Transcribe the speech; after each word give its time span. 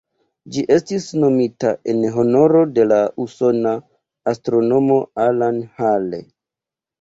Ĝi 0.53 0.61
estis 0.75 1.03
nomita 1.23 1.73
en 1.93 2.01
honoro 2.15 2.61
de 2.79 2.85
la 2.93 2.97
usona 3.27 3.75
astronomo 4.33 4.99
Alan 5.27 5.61
Hale. 5.77 6.23